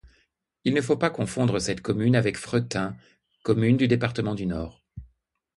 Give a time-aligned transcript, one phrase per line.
[0.63, 2.97] Il ne faut pas confondre cette commune avec Fretin,
[3.43, 4.83] commune du département du Nord.